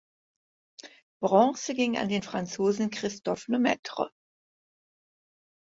Bronze 1.21 1.75
ging 1.75 1.95
an 1.95 2.09
den 2.09 2.23
Franzosen 2.23 2.89
Christophe 2.89 3.49
Lemaitre. 3.51 4.09